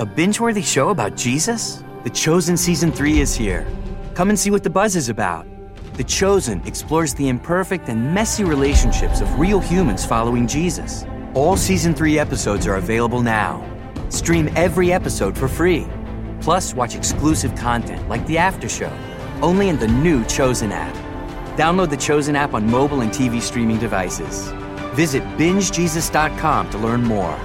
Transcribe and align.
A 0.00 0.06
binge 0.06 0.40
worthy 0.40 0.62
show 0.62 0.88
about 0.88 1.14
Jesus? 1.14 1.84
The 2.04 2.08
Chosen 2.08 2.56
Season 2.56 2.90
3 2.90 3.20
is 3.20 3.34
here. 3.34 3.66
Come 4.14 4.30
and 4.30 4.38
see 4.38 4.50
what 4.50 4.62
the 4.62 4.70
buzz 4.70 4.96
is 4.96 5.10
about. 5.10 5.46
The 5.92 6.04
Chosen 6.04 6.66
explores 6.66 7.12
the 7.12 7.28
imperfect 7.28 7.86
and 7.90 8.14
messy 8.14 8.42
relationships 8.42 9.20
of 9.20 9.38
real 9.38 9.60
humans 9.60 10.06
following 10.06 10.46
Jesus. 10.46 11.04
All 11.34 11.54
Season 11.54 11.92
3 11.92 12.18
episodes 12.18 12.66
are 12.66 12.76
available 12.76 13.20
now. 13.20 13.62
Stream 14.08 14.48
every 14.56 14.90
episode 14.90 15.36
for 15.36 15.48
free. 15.48 15.86
Plus, 16.40 16.72
watch 16.72 16.96
exclusive 16.96 17.54
content 17.54 18.08
like 18.08 18.26
The 18.26 18.38
After 18.38 18.70
Show, 18.70 18.96
only 19.42 19.68
in 19.68 19.78
the 19.78 19.88
new 19.88 20.24
Chosen 20.24 20.72
app. 20.72 20.96
Download 21.58 21.90
the 21.90 21.98
Chosen 21.98 22.36
app 22.36 22.54
on 22.54 22.66
mobile 22.66 23.02
and 23.02 23.12
TV 23.12 23.38
streaming 23.38 23.78
devices. 23.78 24.50
Visit 24.94 25.22
bingejesus.com 25.36 26.70
to 26.70 26.78
learn 26.78 27.04
more. 27.04 27.38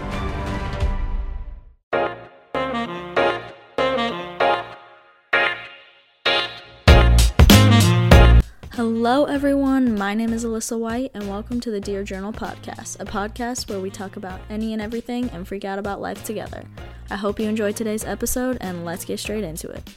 Hello, 8.75 9.23
everyone. 9.23 9.97
My 9.97 10.13
name 10.13 10.33
is 10.33 10.43
Alyssa 10.43 10.77
White, 10.77 11.11
and 11.13 11.29
welcome 11.29 11.61
to 11.61 11.71
the 11.71 11.79
Dear 11.79 12.03
Journal 12.03 12.33
podcast, 12.33 12.99
a 12.99 13.05
podcast 13.05 13.69
where 13.69 13.79
we 13.79 13.89
talk 13.89 14.17
about 14.17 14.41
any 14.49 14.73
and 14.73 14.81
everything 14.81 15.29
and 15.29 15.47
freak 15.47 15.63
out 15.63 15.79
about 15.79 16.01
life 16.01 16.25
together. 16.25 16.65
I 17.09 17.15
hope 17.15 17.39
you 17.39 17.47
enjoyed 17.47 17.77
today's 17.77 18.03
episode, 18.03 18.57
and 18.59 18.83
let's 18.83 19.05
get 19.05 19.21
straight 19.21 19.45
into 19.45 19.69
it. 19.69 19.89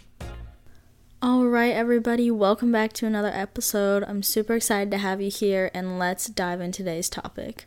All 1.20 1.46
right, 1.46 1.72
everybody, 1.72 2.30
welcome 2.30 2.70
back 2.70 2.92
to 2.92 3.06
another 3.06 3.32
episode. 3.34 4.04
I'm 4.04 4.22
super 4.22 4.54
excited 4.54 4.92
to 4.92 4.98
have 4.98 5.20
you 5.20 5.28
here, 5.28 5.72
and 5.74 5.98
let's 5.98 6.28
dive 6.28 6.60
into 6.60 6.84
today's 6.84 7.10
topic. 7.10 7.66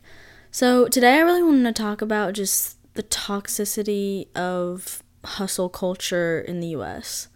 So, 0.50 0.88
today 0.88 1.16
I 1.16 1.20
really 1.20 1.42
wanted 1.42 1.76
to 1.76 1.82
talk 1.82 2.00
about 2.00 2.32
just 2.32 2.78
the 2.94 3.02
toxicity 3.02 4.34
of 4.34 5.02
hustle 5.22 5.68
culture 5.68 6.40
in 6.40 6.60
the 6.60 6.68
US. 6.68 7.28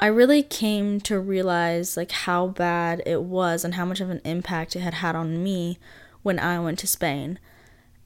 I 0.00 0.06
really 0.06 0.42
came 0.42 1.00
to 1.02 1.18
realize 1.18 1.96
like 1.96 2.12
how 2.12 2.48
bad 2.48 3.02
it 3.06 3.22
was 3.22 3.64
and 3.64 3.74
how 3.74 3.84
much 3.84 4.00
of 4.00 4.10
an 4.10 4.20
impact 4.24 4.76
it 4.76 4.80
had 4.80 4.94
had 4.94 5.16
on 5.16 5.42
me 5.42 5.78
when 6.22 6.38
I 6.38 6.58
went 6.60 6.78
to 6.80 6.86
Spain. 6.86 7.38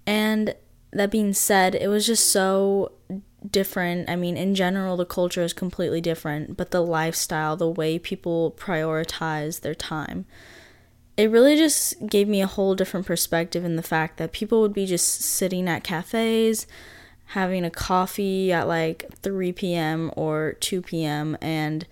And 0.07 0.55
that 0.93 1.11
being 1.11 1.33
said, 1.33 1.75
it 1.75 1.89
was 1.89 2.07
just 2.07 2.29
so 2.29 2.93
different. 3.51 4.09
I 4.09 4.17
mean, 4.17 4.37
in 4.37 4.55
general, 4.55 4.97
the 4.97 5.05
culture 5.05 5.43
is 5.43 5.53
completely 5.53 6.01
different, 6.01 6.57
but 6.57 6.71
the 6.71 6.83
lifestyle, 6.83 7.57
the 7.57 7.69
way 7.69 7.99
people 7.99 8.55
prioritize 8.57 9.61
their 9.61 9.75
time, 9.75 10.27
it 11.17 11.31
really 11.31 11.57
just 11.57 12.07
gave 12.07 12.29
me 12.29 12.41
a 12.43 12.47
whole 12.47 12.75
different 12.75 13.07
perspective 13.07 13.65
in 13.65 13.77
the 13.77 13.83
fact 13.83 14.19
that 14.19 14.33
people 14.33 14.61
would 14.61 14.75
be 14.75 14.87
just 14.87 15.21
sitting 15.21 15.69
at 15.69 15.85
cafes, 15.85 16.67
having 17.27 17.65
a 17.65 17.71
coffee 17.71 18.53
at 18.53 18.69
like 18.69 19.05
3 19.23 19.53
p.m. 19.53 20.11
or 20.17 20.57
2 20.61 20.83
p.m. 20.83 21.37
and 21.41 21.87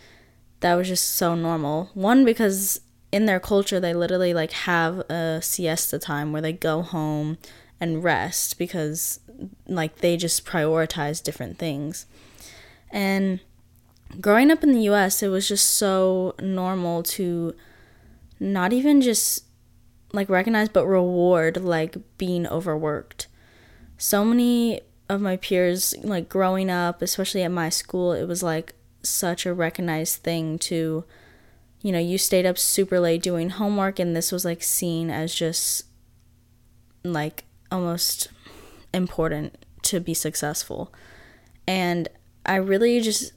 that 0.60 0.74
was 0.74 0.88
just 0.88 1.16
so 1.16 1.34
normal. 1.34 1.90
One 1.94 2.24
because 2.24 2.80
in 3.12 3.26
their 3.26 3.40
culture 3.40 3.78
they 3.78 3.94
literally 3.94 4.34
like 4.34 4.52
have 4.52 4.98
a 5.10 5.40
siesta 5.42 5.98
time 5.98 6.32
where 6.32 6.42
they 6.42 6.52
go 6.52 6.82
home 6.82 7.38
and 7.80 8.02
rest 8.02 8.58
because 8.58 9.20
like 9.66 9.98
they 9.98 10.16
just 10.16 10.44
prioritize 10.44 11.22
different 11.22 11.58
things. 11.58 12.06
And 12.90 13.40
growing 14.20 14.50
up 14.50 14.62
in 14.62 14.72
the 14.72 14.88
US, 14.90 15.22
it 15.22 15.28
was 15.28 15.48
just 15.48 15.68
so 15.74 16.34
normal 16.40 17.02
to 17.02 17.54
not 18.38 18.72
even 18.72 19.00
just 19.00 19.44
like 20.12 20.28
recognize 20.28 20.68
but 20.68 20.86
reward 20.86 21.62
like 21.62 21.96
being 22.18 22.46
overworked. 22.46 23.26
So 23.98 24.24
many 24.24 24.80
of 25.08 25.20
my 25.20 25.36
peers 25.36 25.94
like 26.02 26.28
growing 26.28 26.70
up 26.70 27.02
especially 27.02 27.42
at 27.42 27.50
my 27.50 27.68
school 27.68 28.12
it 28.12 28.24
was 28.24 28.42
like 28.42 28.74
such 29.02 29.44
a 29.44 29.52
recognized 29.52 30.22
thing 30.22 30.58
to 30.58 31.04
you 31.82 31.92
know 31.92 31.98
you 31.98 32.16
stayed 32.16 32.46
up 32.46 32.56
super 32.56 32.98
late 32.98 33.22
doing 33.22 33.50
homework 33.50 33.98
and 33.98 34.16
this 34.16 34.32
was 34.32 34.44
like 34.44 34.62
seen 34.62 35.10
as 35.10 35.34
just 35.34 35.84
like 37.04 37.44
almost 37.70 38.28
important 38.94 39.64
to 39.82 40.00
be 40.00 40.14
successful. 40.14 40.92
And 41.66 42.08
i 42.46 42.56
really 42.56 43.00
just 43.00 43.32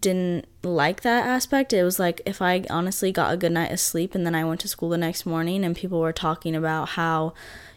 didn't 0.00 0.46
like 0.62 1.02
that 1.02 1.26
aspect. 1.26 1.72
It 1.72 1.82
was 1.84 1.98
like 1.98 2.20
if 2.26 2.42
i 2.42 2.64
honestly 2.68 3.12
got 3.12 3.32
a 3.32 3.36
good 3.36 3.52
night 3.52 3.72
of 3.72 3.80
sleep 3.80 4.14
and 4.14 4.26
then 4.26 4.34
i 4.34 4.44
went 4.44 4.60
to 4.60 4.68
school 4.68 4.88
the 4.88 4.98
next 4.98 5.24
morning 5.24 5.64
and 5.64 5.76
people 5.76 6.00
were 6.00 6.12
talking 6.12 6.54
about 6.54 6.90
how 6.90 7.32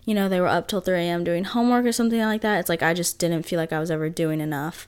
you 0.09 0.15
know, 0.15 0.27
they 0.27 0.41
were 0.41 0.47
up 0.47 0.67
till 0.67 0.81
3 0.81 0.97
a.m. 1.01 1.23
doing 1.23 1.43
homework 1.43 1.85
or 1.85 1.91
something 1.91 2.19
like 2.19 2.41
that. 2.41 2.59
It's 2.59 2.67
like 2.67 2.81
I 2.81 2.95
just 2.95 3.19
didn't 3.19 3.43
feel 3.43 3.59
like 3.59 3.71
I 3.71 3.79
was 3.79 3.91
ever 3.91 4.09
doing 4.09 4.41
enough. 4.41 4.87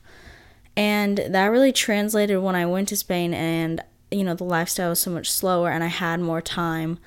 And 0.75 1.19
that 1.29 1.45
really 1.45 1.71
translated 1.71 2.41
when 2.41 2.55
I 2.55 2.65
went 2.65 2.87
to 2.87 2.97
Spain 2.97 3.31
and, 3.31 3.83
you 4.09 4.23
know, 4.23 4.33
the 4.33 4.45
lifestyle 4.45 4.89
was 4.89 4.97
so 4.97 5.11
much 5.11 5.29
slower 5.29 5.69
and 5.69 5.83
I 5.83 5.89
had 5.89 6.21
more 6.21 6.41
time 6.41 6.97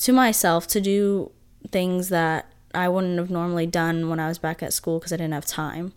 to 0.00 0.12
myself 0.12 0.66
to 0.66 0.82
do 0.82 1.32
things 1.70 2.10
that 2.10 2.52
I 2.74 2.90
wouldn't 2.90 3.16
have 3.16 3.30
normally 3.30 3.66
done 3.66 4.10
when 4.10 4.20
I 4.20 4.28
was 4.28 4.36
back 4.36 4.62
at 4.62 4.74
school 4.74 4.98
because 4.98 5.14
I 5.14 5.16
didn't 5.16 5.32
have 5.32 5.46
time. 5.46 5.94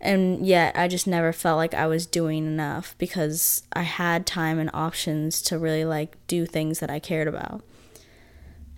And 0.00 0.44
yet, 0.44 0.76
I 0.76 0.88
just 0.88 1.06
never 1.06 1.32
felt 1.32 1.58
like 1.58 1.72
I 1.72 1.86
was 1.86 2.04
doing 2.04 2.44
enough 2.44 2.96
because 2.98 3.62
I 3.74 3.82
had 3.82 4.26
time 4.26 4.58
and 4.58 4.70
options 4.74 5.40
to 5.42 5.56
really 5.56 5.84
like 5.84 6.16
do 6.26 6.46
things 6.46 6.80
that 6.80 6.90
I 6.90 6.98
cared 6.98 7.28
about. 7.28 7.62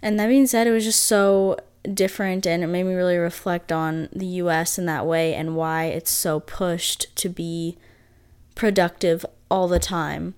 And 0.03 0.21
that 0.21 0.29
being 0.29 0.47
said, 0.47 0.67
it 0.67 0.73
was 0.73 0.85
just 0.85 1.05
so 1.05 1.57
different 1.83 2.47
and 2.47 2.63
it 2.63 2.67
made 2.67 2.85
me 2.85 2.95
really 2.95 3.17
reflect 3.17 3.73
on 3.73 4.09
the 4.13 4.27
US 4.27 4.79
in 4.79 4.87
that 4.87 5.07
way 5.07 5.35
and 5.35 5.57
why 5.57 5.85
it's 5.85 6.11
so 6.11 6.41
pushed 6.41 7.15
to 7.17 7.29
be 7.29 7.79
productive 8.55 9.25
all 9.51 9.69
the 9.69 9.79
time. 9.79 10.35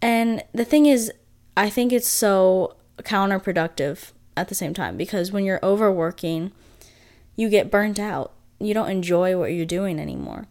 And 0.00 0.42
the 0.52 0.64
thing 0.64 0.86
is, 0.86 1.12
I 1.56 1.68
think 1.68 1.92
it's 1.92 2.08
so 2.08 2.76
counterproductive 2.98 4.12
at 4.36 4.48
the 4.48 4.54
same 4.54 4.74
time 4.74 4.96
because 4.96 5.30
when 5.30 5.44
you're 5.44 5.60
overworking, 5.62 6.52
you 7.36 7.48
get 7.48 7.70
burnt 7.70 7.98
out. 7.98 8.32
You 8.58 8.74
don't 8.74 8.90
enjoy 8.90 9.36
what 9.38 9.52
you're 9.52 9.66
doing 9.66 9.98
anymore. 9.98 10.46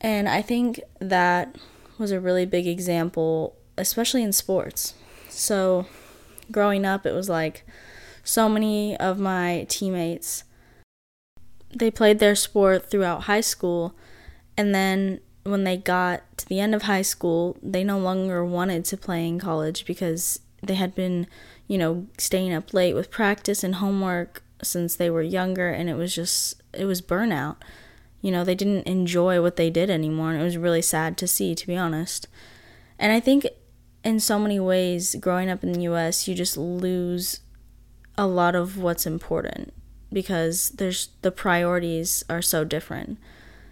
And 0.00 0.28
I 0.28 0.42
think 0.42 0.80
that 0.98 1.56
was 1.98 2.10
a 2.10 2.20
really 2.20 2.46
big 2.46 2.66
example, 2.66 3.56
especially 3.76 4.22
in 4.22 4.32
sports. 4.32 4.94
So, 5.28 5.86
growing 6.50 6.84
up, 6.84 7.06
it 7.06 7.12
was 7.12 7.28
like, 7.28 7.64
so 8.24 8.48
many 8.48 8.96
of 8.96 9.18
my 9.18 9.66
teammates. 9.68 10.44
They 11.74 11.90
played 11.90 12.18
their 12.18 12.34
sport 12.34 12.90
throughout 12.90 13.22
high 13.22 13.40
school 13.40 13.94
and 14.56 14.74
then 14.74 15.20
when 15.44 15.64
they 15.64 15.76
got 15.76 16.22
to 16.36 16.46
the 16.48 16.60
end 16.60 16.74
of 16.74 16.82
high 16.82 17.02
school 17.02 17.56
they 17.62 17.82
no 17.82 17.98
longer 17.98 18.44
wanted 18.44 18.84
to 18.84 18.96
play 18.96 19.26
in 19.26 19.38
college 19.38 19.86
because 19.86 20.40
they 20.62 20.74
had 20.74 20.94
been 20.94 21.26
you 21.66 21.78
know 21.78 22.06
staying 22.18 22.52
up 22.52 22.74
late 22.74 22.94
with 22.94 23.10
practice 23.10 23.64
and 23.64 23.76
homework 23.76 24.42
since 24.62 24.94
they 24.94 25.08
were 25.08 25.22
younger 25.22 25.70
and 25.70 25.88
it 25.88 25.94
was 25.94 26.14
just 26.14 26.62
it 26.72 26.84
was 26.84 27.00
burnout. 27.00 27.56
You 28.20 28.30
know 28.30 28.44
they 28.44 28.54
didn't 28.54 28.86
enjoy 28.86 29.40
what 29.40 29.56
they 29.56 29.70
did 29.70 29.88
anymore 29.88 30.32
and 30.32 30.40
it 30.40 30.44
was 30.44 30.58
really 30.58 30.82
sad 30.82 31.16
to 31.18 31.26
see 31.26 31.54
to 31.54 31.66
be 31.66 31.76
honest. 31.76 32.28
And 32.98 33.12
i 33.12 33.20
think 33.20 33.46
in 34.04 34.20
so 34.20 34.38
many 34.38 34.60
ways 34.60 35.16
growing 35.20 35.48
up 35.48 35.62
in 35.62 35.72
the 35.72 35.82
US 35.82 36.28
you 36.28 36.34
just 36.34 36.56
lose 36.56 37.40
a 38.20 38.26
lot 38.26 38.54
of 38.54 38.76
what's 38.76 39.06
important 39.06 39.72
because 40.12 40.70
there's 40.72 41.08
the 41.22 41.30
priorities 41.30 42.22
are 42.28 42.42
so 42.42 42.64
different. 42.64 43.18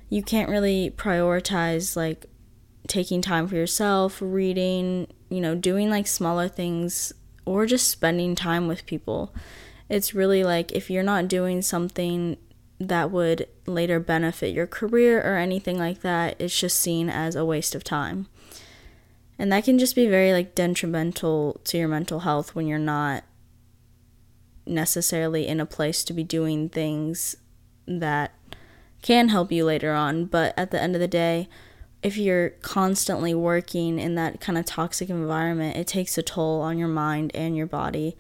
You 0.09 0.23
can't 0.23 0.49
really 0.49 0.91
prioritize 0.97 1.95
like 1.97 2.25
taking 2.87 3.21
time 3.21 3.47
for 3.47 3.57
yourself, 3.57 4.23
reading, 4.23 5.07
you 5.29 5.43
know, 5.43 5.55
doing 5.55 5.91
like 5.91 6.07
smaller 6.07 6.49
things 6.49 7.13
or 7.45 7.67
just 7.67 7.89
spending 7.89 8.35
time 8.35 8.67
with 8.67 8.87
people. 8.87 9.35
It's 9.91 10.15
really 10.15 10.43
like 10.45 10.73
if 10.73 10.89
you're 10.89 11.03
not 11.03 11.29
doing 11.29 11.61
something 11.61 12.39
that 12.81 13.11
would 13.11 13.49
later 13.67 14.01
benefit 14.01 14.55
your 14.55 14.67
career 14.67 15.21
or 15.21 15.37
anything 15.37 15.79
like 15.79 16.01
that, 16.01 16.37
it's 16.39 16.59
just 16.59 16.79
seen 16.79 17.11
as 17.11 17.37
a 17.37 17.45
waste 17.45 17.75
of 17.75 17.85
time. 17.85 18.29
And 19.39 19.53
that 19.53 19.65
can 19.65 19.79
just 19.79 19.95
be 19.95 20.07
very 20.07 20.33
like 20.33 20.55
detrimental 20.55 21.61
to 21.65 21.77
your 21.77 21.89
mental 21.89 22.21
health 22.21 22.55
when 22.55 22.67
you're 22.67 22.79
not 22.79 23.25
necessarily 24.69 25.47
in 25.47 25.61
a 25.61 25.67
place 25.67 26.05
to 26.05 26.13
be 26.13 26.25
doing 26.25 26.69
things 26.69 27.37
that 27.87 28.33
can 29.03 29.29
help 29.29 29.51
you 29.51 29.65
later 29.65 29.95
on. 29.95 30.27
But 30.27 30.55
at 30.57 30.71
the 30.71 30.81
end 30.81 30.95
of 30.95 31.01
the 31.01 31.09
day, 31.09 31.49
if 32.03 32.17
you're 32.17 32.51
constantly 32.51 33.35
working 33.35 33.99
in 33.99 34.15
that 34.15 34.41
kind 34.41 34.59
of 34.59 34.65
toxic 34.65 35.11
environment, 35.11 35.77
it 35.77 35.87
takes 35.87 36.17
a 36.17 36.23
toll 36.23 36.61
on 36.61 36.79
your 36.79 36.89
mind 36.89 37.33
and 37.35 37.57
your 37.57 37.67
body. 37.67 38.17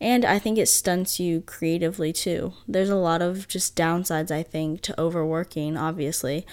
And 0.00 0.24
I 0.24 0.40
think 0.40 0.58
it 0.58 0.66
stunts 0.66 1.20
you 1.20 1.42
creatively 1.42 2.12
too. 2.12 2.54
There's 2.66 2.90
a 2.90 2.96
lot 2.96 3.22
of 3.22 3.46
just 3.46 3.76
downsides, 3.76 4.32
I 4.32 4.42
think, 4.42 4.80
to 4.82 5.00
overworking, 5.00 5.76
obviously. 5.76 6.44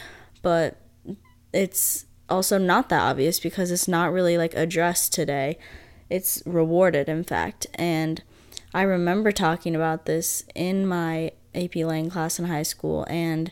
But 0.43 0.77
it's 1.51 2.05
also 2.29 2.59
not 2.59 2.89
that 2.89 3.01
obvious 3.01 3.39
because 3.39 3.71
it's 3.71 3.87
not 3.87 4.11
really 4.11 4.37
like 4.37 4.53
addressed 4.53 5.13
today. 5.13 5.57
It's 6.11 6.43
rewarded, 6.45 7.09
in 7.09 7.23
fact. 7.23 7.65
And 7.73 8.21
I 8.73 8.83
remember 8.83 9.31
talking 9.31 9.75
about 9.75 10.05
this 10.05 10.43
in 10.53 10.85
my 10.85 11.31
AP 11.55 11.75
Lang 11.75 12.09
class 12.09 12.39
in 12.39 12.45
high 12.45 12.63
school, 12.63 13.05
and 13.09 13.51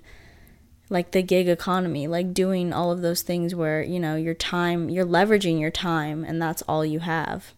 like 0.90 1.12
the 1.12 1.22
gig 1.22 1.50
economy, 1.50 2.08
like 2.08 2.34
doing 2.34 2.72
all 2.72 2.92
of 2.92 3.02
those 3.02 3.22
things 3.22 3.54
where, 3.54 3.82
you 3.84 4.00
know, 4.00 4.16
your 4.16 4.34
time, 4.34 4.90
you're 4.90 5.06
leveraging 5.06 5.60
your 5.60 5.72
time 5.72 6.24
and 6.24 6.42
that's 6.42 6.62
all 6.64 6.86
you 6.86 7.00
have 7.00 7.54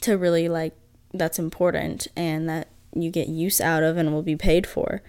to 0.00 0.16
really 0.16 0.48
like 0.48 0.74
that's 1.12 1.38
important 1.38 2.08
and 2.16 2.48
that 2.48 2.68
you 2.94 3.10
get 3.10 3.28
use 3.28 3.60
out 3.60 3.82
of 3.82 3.96
and 3.96 4.12
will 4.12 4.22
be 4.22 4.36
paid 4.36 4.66
for. 4.66 5.02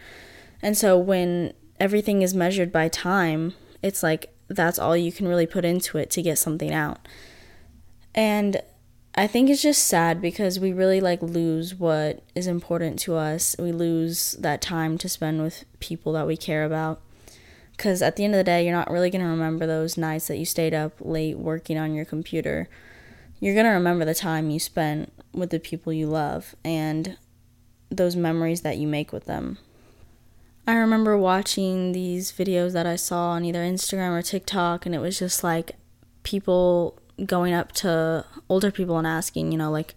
And 0.61 0.77
so 0.77 0.97
when 0.97 1.53
everything 1.79 2.21
is 2.21 2.35
measured 2.35 2.71
by 2.71 2.87
time, 2.87 3.53
it's 3.81 4.03
like 4.03 4.33
that's 4.47 4.77
all 4.77 4.95
you 4.95 5.11
can 5.11 5.27
really 5.27 5.47
put 5.47 5.65
into 5.65 5.97
it 5.97 6.09
to 6.11 6.21
get 6.21 6.37
something 6.37 6.71
out. 6.71 7.07
And 8.13 8.61
I 9.21 9.27
think 9.27 9.51
it's 9.51 9.61
just 9.61 9.85
sad 9.85 10.19
because 10.19 10.59
we 10.59 10.73
really 10.73 10.99
like 10.99 11.21
lose 11.21 11.75
what 11.75 12.23
is 12.33 12.47
important 12.47 12.97
to 13.01 13.17
us. 13.17 13.55
We 13.59 13.71
lose 13.71 14.31
that 14.39 14.63
time 14.63 14.97
to 14.97 15.07
spend 15.07 15.43
with 15.43 15.63
people 15.79 16.13
that 16.13 16.25
we 16.25 16.35
care 16.35 16.65
about. 16.65 16.99
Because 17.77 18.01
at 18.01 18.15
the 18.15 18.23
end 18.23 18.33
of 18.33 18.39
the 18.39 18.43
day, 18.43 18.65
you're 18.65 18.75
not 18.75 18.89
really 18.89 19.11
going 19.11 19.21
to 19.21 19.27
remember 19.29 19.67
those 19.67 19.95
nights 19.95 20.27
that 20.27 20.39
you 20.39 20.45
stayed 20.45 20.73
up 20.73 20.93
late 20.99 21.37
working 21.37 21.77
on 21.77 21.93
your 21.93 22.03
computer. 22.03 22.67
You're 23.39 23.53
going 23.53 23.67
to 23.67 23.73
remember 23.73 24.05
the 24.05 24.15
time 24.15 24.49
you 24.49 24.59
spent 24.59 25.13
with 25.33 25.51
the 25.51 25.59
people 25.59 25.93
you 25.93 26.07
love 26.07 26.55
and 26.63 27.15
those 27.91 28.15
memories 28.15 28.61
that 28.61 28.79
you 28.79 28.87
make 28.87 29.13
with 29.13 29.25
them. 29.25 29.59
I 30.65 30.73
remember 30.73 31.15
watching 31.15 31.91
these 31.91 32.31
videos 32.31 32.73
that 32.73 32.87
I 32.87 32.95
saw 32.95 33.33
on 33.33 33.45
either 33.45 33.59
Instagram 33.59 34.17
or 34.17 34.23
TikTok, 34.23 34.87
and 34.87 34.95
it 34.95 34.99
was 34.99 35.19
just 35.19 35.43
like 35.43 35.73
people 36.23 36.97
going 37.25 37.53
up 37.53 37.71
to 37.71 38.25
older 38.49 38.71
people 38.71 38.97
and 38.97 39.07
asking, 39.07 39.51
you 39.51 39.57
know, 39.57 39.71
like 39.71 39.95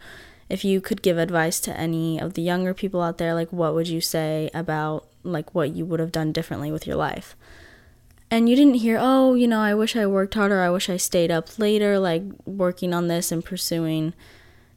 if 0.48 0.64
you 0.64 0.80
could 0.80 1.02
give 1.02 1.18
advice 1.18 1.60
to 1.60 1.76
any 1.76 2.18
of 2.18 2.34
the 2.34 2.42
younger 2.42 2.74
people 2.74 3.00
out 3.00 3.18
there, 3.18 3.34
like 3.34 3.52
what 3.52 3.74
would 3.74 3.88
you 3.88 4.00
say 4.00 4.50
about 4.54 5.06
like 5.22 5.54
what 5.54 5.74
you 5.74 5.84
would 5.84 6.00
have 6.00 6.12
done 6.12 6.32
differently 6.32 6.70
with 6.70 6.86
your 6.86 6.96
life? 6.96 7.34
And 8.30 8.48
you 8.48 8.56
didn't 8.56 8.74
hear, 8.74 8.98
oh, 9.00 9.34
you 9.34 9.46
know, 9.46 9.60
I 9.60 9.74
wish 9.74 9.96
I 9.96 10.06
worked 10.06 10.34
harder, 10.34 10.60
I 10.60 10.70
wish 10.70 10.90
I 10.90 10.96
stayed 10.96 11.30
up 11.30 11.58
later, 11.58 11.98
like 11.98 12.22
working 12.44 12.92
on 12.92 13.08
this 13.08 13.30
and 13.30 13.44
pursuing, 13.44 14.12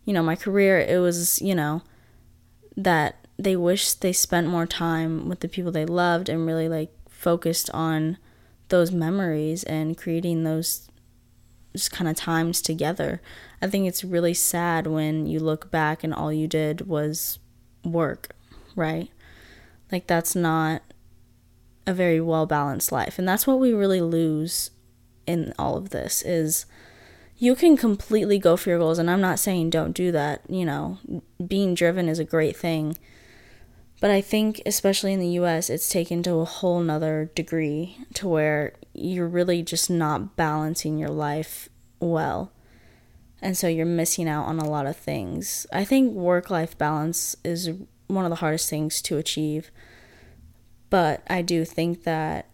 you 0.05 0.13
know, 0.13 0.23
my 0.23 0.35
career. 0.35 0.79
It 0.79 0.99
was, 0.99 1.41
you 1.41 1.55
know, 1.55 1.81
that 2.75 3.27
they 3.37 3.55
wish 3.55 3.93
they 3.93 4.13
spent 4.13 4.47
more 4.47 4.65
time 4.65 5.27
with 5.27 5.39
the 5.39 5.47
people 5.47 5.71
they 5.71 5.85
loved 5.85 6.29
and 6.29 6.45
really 6.45 6.69
like 6.69 6.91
focused 7.09 7.69
on 7.71 8.17
those 8.69 8.91
memories 8.91 9.63
and 9.63 9.97
creating 9.97 10.43
those 10.43 10.89
just 11.77 11.91
kind 11.91 12.09
of 12.09 12.15
times 12.15 12.61
together. 12.61 13.21
I 13.61 13.67
think 13.67 13.87
it's 13.87 14.03
really 14.03 14.33
sad 14.33 14.87
when 14.87 15.25
you 15.25 15.39
look 15.39 15.71
back 15.71 16.03
and 16.03 16.13
all 16.13 16.31
you 16.33 16.47
did 16.47 16.87
was 16.87 17.39
work, 17.83 18.29
right? 18.75 19.09
Like 19.91 20.07
that's 20.07 20.35
not 20.35 20.81
a 21.85 21.93
very 21.93 22.19
well 22.19 22.45
balanced 22.45 22.91
life. 22.91 23.17
And 23.17 23.27
that's 23.27 23.47
what 23.47 23.59
we 23.59 23.73
really 23.73 24.01
lose 24.01 24.71
in 25.25 25.53
all 25.57 25.77
of 25.77 25.89
this 25.89 26.21
is 26.21 26.65
you 27.37 27.55
can 27.55 27.77
completely 27.77 28.39
go 28.39 28.57
for 28.57 28.69
your 28.69 28.79
goals 28.79 28.99
and 28.99 29.09
I'm 29.09 29.21
not 29.21 29.39
saying 29.39 29.69
don't 29.69 29.93
do 29.93 30.11
that, 30.11 30.41
you 30.49 30.65
know. 30.65 30.97
Being 31.45 31.75
driven 31.75 32.09
is 32.09 32.19
a 32.19 32.25
great 32.25 32.57
thing. 32.57 32.97
But 33.99 34.11
I 34.11 34.21
think 34.21 34.61
especially 34.65 35.13
in 35.13 35.19
the 35.19 35.39
US 35.39 35.69
it's 35.69 35.89
taken 35.89 36.21
to 36.23 36.35
a 36.35 36.45
whole 36.45 36.79
nother 36.79 37.31
degree 37.33 37.97
to 38.15 38.27
where 38.27 38.73
you're 38.93 39.27
really 39.27 39.63
just 39.63 39.89
not 39.89 40.35
balancing 40.35 40.97
your 40.97 41.09
life 41.09 41.69
well. 41.99 42.51
And 43.41 43.57
so 43.57 43.67
you're 43.67 43.85
missing 43.85 44.27
out 44.27 44.45
on 44.45 44.59
a 44.59 44.69
lot 44.69 44.87
of 44.87 44.97
things. 44.97 45.67
I 45.71 45.83
think 45.83 46.13
work 46.13 46.49
life 46.49 46.77
balance 46.77 47.35
is 47.43 47.71
one 48.07 48.25
of 48.25 48.29
the 48.29 48.37
hardest 48.37 48.69
things 48.69 49.01
to 49.03 49.17
achieve. 49.17 49.71
But 50.89 51.23
I 51.27 51.41
do 51.41 51.65
think 51.65 52.03
that 52.03 52.49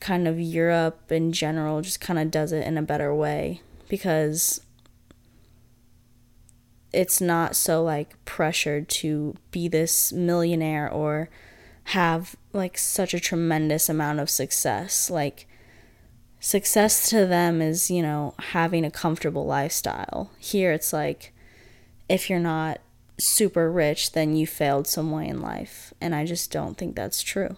kind 0.00 0.26
of 0.26 0.40
Europe 0.40 1.12
in 1.12 1.32
general 1.32 1.82
just 1.82 2.00
kind 2.00 2.18
of 2.18 2.30
does 2.30 2.52
it 2.52 2.66
in 2.66 2.78
a 2.78 2.82
better 2.82 3.14
way 3.14 3.60
because 3.88 4.60
it's 6.92 7.20
not 7.20 7.54
so 7.54 7.82
like 7.82 8.22
pressured 8.24 8.88
to 8.88 9.34
be 9.50 9.68
this 9.68 10.12
millionaire 10.12 10.90
or 10.90 11.28
have 11.84 12.36
like 12.52 12.76
such 12.78 13.14
a 13.14 13.20
tremendous 13.20 13.88
amount 13.88 14.20
of 14.20 14.30
success. 14.30 15.10
Like 15.10 15.46
success 16.40 17.08
to 17.10 17.26
them 17.26 17.60
is, 17.62 17.90
you 17.90 18.02
know, 18.02 18.34
having 18.38 18.84
a 18.84 18.90
comfortable 18.90 19.46
lifestyle. 19.46 20.30
Here 20.38 20.72
it's 20.72 20.92
like 20.92 21.32
if 22.08 22.28
you're 22.28 22.40
not 22.40 22.80
super 23.18 23.70
rich, 23.70 24.12
then 24.12 24.34
you 24.34 24.46
failed 24.46 24.86
some 24.86 25.10
way 25.10 25.28
in 25.28 25.40
life. 25.40 25.92
And 26.00 26.14
I 26.14 26.24
just 26.24 26.50
don't 26.50 26.76
think 26.76 26.96
that's 26.96 27.22
true. 27.22 27.56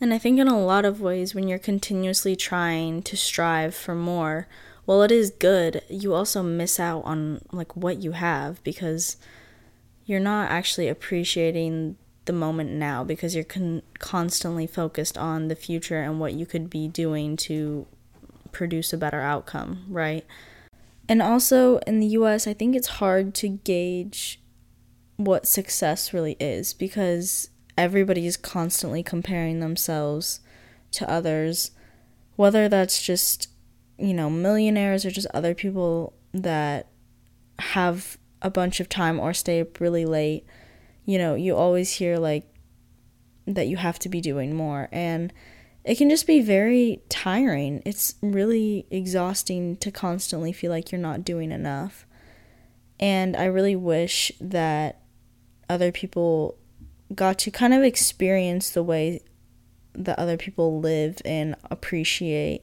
And 0.00 0.12
I 0.12 0.18
think 0.18 0.40
in 0.40 0.48
a 0.48 0.58
lot 0.58 0.84
of 0.84 1.00
ways, 1.00 1.32
when 1.32 1.46
you're 1.46 1.60
continuously 1.60 2.34
trying 2.34 3.02
to 3.02 3.16
strive 3.16 3.74
for 3.74 3.94
more, 3.94 4.48
while 4.84 5.02
it 5.02 5.12
is 5.12 5.30
good, 5.30 5.82
you 5.88 6.14
also 6.14 6.42
miss 6.42 6.80
out 6.80 7.02
on 7.04 7.40
like 7.52 7.76
what 7.76 8.02
you 8.02 8.12
have 8.12 8.62
because 8.64 9.16
you're 10.04 10.20
not 10.20 10.50
actually 10.50 10.88
appreciating 10.88 11.96
the 12.24 12.32
moment 12.32 12.70
now 12.70 13.04
because 13.04 13.34
you're 13.34 13.44
con- 13.44 13.82
constantly 13.98 14.66
focused 14.66 15.18
on 15.18 15.48
the 15.48 15.56
future 15.56 16.00
and 16.00 16.20
what 16.20 16.34
you 16.34 16.46
could 16.46 16.70
be 16.70 16.88
doing 16.88 17.36
to 17.36 17.86
produce 18.52 18.92
a 18.92 18.98
better 18.98 19.20
outcome, 19.20 19.84
right? 19.88 20.24
And 21.08 21.20
also 21.20 21.78
in 21.78 22.00
the 22.00 22.06
US, 22.08 22.46
I 22.46 22.54
think 22.54 22.76
it's 22.76 22.88
hard 22.88 23.34
to 23.36 23.48
gauge 23.48 24.40
what 25.16 25.46
success 25.46 26.12
really 26.12 26.36
is 26.38 26.74
because 26.74 27.50
everybody 27.76 28.26
is 28.26 28.36
constantly 28.36 29.02
comparing 29.02 29.60
themselves 29.60 30.40
to 30.92 31.10
others, 31.10 31.70
whether 32.36 32.68
that's 32.68 33.02
just, 33.02 33.48
you 33.98 34.14
know, 34.14 34.30
millionaires 34.30 35.04
or 35.04 35.10
just 35.10 35.26
other 35.34 35.54
people 35.54 36.14
that 36.32 36.88
have 37.58 38.18
a 38.40 38.50
bunch 38.50 38.80
of 38.80 38.88
time 38.88 39.20
or 39.20 39.32
stay 39.32 39.60
up 39.60 39.78
really 39.78 40.04
late 40.04 40.44
you 41.04 41.18
know, 41.18 41.34
you 41.34 41.56
always 41.56 41.92
hear 41.92 42.18
like 42.18 42.46
that 43.46 43.66
you 43.66 43.76
have 43.76 43.98
to 43.98 44.08
be 44.08 44.20
doing 44.20 44.54
more 44.54 44.88
and 44.92 45.32
it 45.84 45.98
can 45.98 46.08
just 46.08 46.28
be 46.28 46.40
very 46.40 47.02
tiring. 47.08 47.82
It's 47.84 48.14
really 48.22 48.86
exhausting 48.90 49.76
to 49.78 49.90
constantly 49.90 50.52
feel 50.52 50.70
like 50.70 50.92
you're 50.92 51.00
not 51.00 51.24
doing 51.24 51.50
enough. 51.50 52.06
And 53.00 53.36
I 53.36 53.46
really 53.46 53.74
wish 53.74 54.30
that 54.40 55.00
other 55.68 55.90
people 55.90 56.56
got 57.12 57.36
to 57.40 57.50
kind 57.50 57.74
of 57.74 57.82
experience 57.82 58.70
the 58.70 58.84
way 58.84 59.22
that 59.94 60.20
other 60.20 60.36
people 60.36 60.78
live 60.78 61.20
and 61.24 61.56
appreciate 61.68 62.62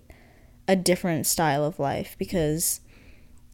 a 0.70 0.76
different 0.76 1.26
style 1.26 1.66
of 1.66 1.80
life 1.80 2.16
because 2.20 2.80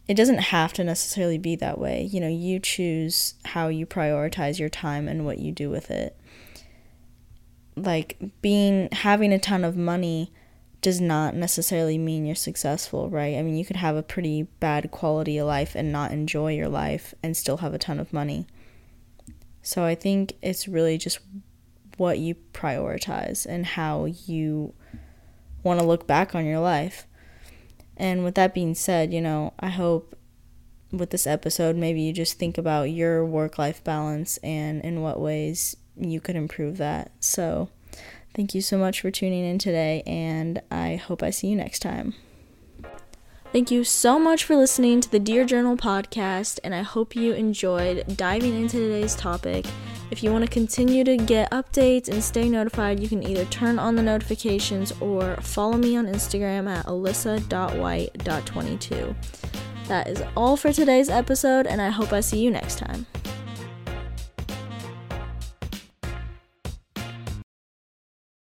it 0.06 0.16
doesn't 0.16 0.38
have 0.38 0.74
to 0.74 0.84
necessarily 0.84 1.38
be 1.38 1.56
that 1.56 1.80
way. 1.80 2.04
You 2.04 2.20
know, 2.20 2.28
you 2.28 2.60
choose 2.60 3.36
how 3.46 3.70
you 3.70 3.86
prioritize 3.86 4.60
your 4.60 4.68
time 4.68 5.08
and 5.08 5.26
what 5.26 5.40
you 5.40 5.54
do 5.54 5.70
with 5.70 5.90
it. 5.90 6.20
Like 7.78 8.18
being 8.42 8.90
having 8.92 9.32
a 9.32 9.40
ton 9.40 9.64
of 9.64 9.78
money 9.78 10.34
does 10.82 11.00
not 11.00 11.36
necessarily 11.36 11.98
mean 11.98 12.26
you're 12.26 12.36
successful, 12.36 13.10
right? 13.10 13.38
I 13.38 13.42
mean, 13.42 13.56
you 13.56 13.66
could 13.66 13.78
have 13.78 13.96
a 13.96 14.04
pretty 14.04 14.44
bad 14.60 14.92
quality 14.92 15.38
of 15.38 15.48
life 15.48 15.74
and 15.74 15.94
not 15.94 16.12
enjoy 16.12 16.52
your 16.52 16.68
life 16.68 17.14
and 17.24 17.36
still 17.36 17.58
have 17.58 17.74
a 17.74 17.80
ton 17.80 17.98
of 17.98 18.12
money. 18.12 18.46
So 19.62 19.86
I 19.86 19.96
think 19.96 20.34
it's 20.42 20.68
really 20.68 20.98
just 20.98 21.20
what 21.96 22.20
you 22.20 22.36
prioritize 22.52 23.46
and 23.46 23.66
how 23.66 24.04
you 24.04 24.74
want 25.66 25.80
to 25.80 25.86
look 25.86 26.08
back 26.08 26.34
on 26.34 26.46
your 26.46 26.60
life. 26.60 27.08
And 27.98 28.24
with 28.24 28.36
that 28.36 28.54
being 28.54 28.76
said, 28.76 29.14
you 29.14 29.22
know, 29.22 29.54
I 29.60 29.70
hope 29.70 30.16
with 30.92 31.10
this 31.10 31.28
episode, 31.28 31.76
maybe 31.76 32.02
you 32.02 32.14
just 32.14 32.38
think 32.38 32.58
about 32.58 32.84
your 32.84 33.26
work 33.26 33.58
life 33.58 33.84
balance 33.84 34.38
and 34.38 34.82
in 34.82 35.02
what 35.02 35.20
ways 35.20 35.76
you 35.98 36.22
could 36.22 36.36
improve 36.36 36.78
that. 36.78 37.12
So, 37.20 37.70
thank 38.34 38.54
you 38.54 38.62
so 38.62 38.78
much 38.78 39.02
for 39.02 39.12
tuning 39.12 39.46
in 39.46 39.58
today, 39.58 40.04
and 40.06 40.62
I 40.70 40.96
hope 40.96 41.24
I 41.24 41.30
see 41.30 41.48
you 41.48 41.56
next 41.56 41.80
time. 41.80 42.14
Thank 43.52 43.72
you 43.72 43.86
so 43.86 44.20
much 44.20 44.44
for 44.44 44.58
listening 44.58 45.00
to 45.02 45.10
the 45.10 45.20
Dear 45.20 45.46
Journal 45.46 45.78
podcast, 45.78 46.60
and 46.64 46.76
I 46.76 46.82
hope 46.82 47.16
you 47.16 47.34
enjoyed 47.34 48.18
diving 48.18 48.54
into 48.56 48.78
today's 48.78 49.16
topic. 49.16 49.66
If 50.12 50.22
you 50.24 50.32
want 50.32 50.46
to 50.46 50.50
continue 50.50 51.04
to 51.04 51.18
get 51.18 51.52
updates 51.52 52.08
and 52.10 52.24
stay 52.24 52.48
notified, 52.48 53.00
you 53.00 53.10
can 53.10 53.24
either 53.24 53.46
turn 53.46 53.80
on 53.80 53.96
the 53.96 54.04
notifications 54.04 54.94
or 55.02 55.38
follow 55.38 55.78
me 55.78 55.98
on 55.98 56.06
Instagram 56.06 56.70
at 56.70 56.86
alyssa.white.22. 56.86 59.16
That 59.88 60.08
is 60.08 60.22
all 60.36 60.58
for 60.58 60.72
today's 60.72 61.10
episode, 61.10 61.66
and 61.68 61.82
I 61.82 61.90
hope 61.90 62.14
I 62.14 62.20
see 62.20 62.40
you 62.40 62.52
next 62.52 62.78
time. 62.78 63.08